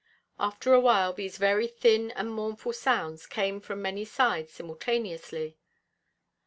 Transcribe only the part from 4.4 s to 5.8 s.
simultaneously.